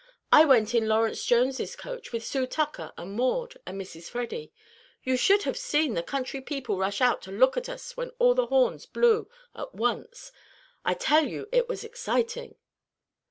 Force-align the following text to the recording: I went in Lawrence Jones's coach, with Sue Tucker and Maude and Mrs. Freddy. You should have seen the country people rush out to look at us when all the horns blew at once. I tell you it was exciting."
I 0.31 0.45
went 0.45 0.73
in 0.73 0.87
Lawrence 0.87 1.23
Jones's 1.23 1.75
coach, 1.75 2.11
with 2.11 2.25
Sue 2.25 2.47
Tucker 2.47 2.91
and 2.97 3.11
Maude 3.13 3.57
and 3.67 3.79
Mrs. 3.79 4.09
Freddy. 4.09 4.51
You 5.03 5.15
should 5.15 5.43
have 5.43 5.55
seen 5.55 5.93
the 5.93 6.01
country 6.01 6.41
people 6.41 6.79
rush 6.79 7.01
out 7.01 7.21
to 7.21 7.31
look 7.31 7.55
at 7.55 7.69
us 7.69 7.95
when 7.95 8.09
all 8.17 8.33
the 8.33 8.47
horns 8.47 8.87
blew 8.87 9.29
at 9.53 9.75
once. 9.75 10.31
I 10.83 10.95
tell 10.95 11.27
you 11.27 11.47
it 11.51 11.69
was 11.69 11.83
exciting." 11.83 12.55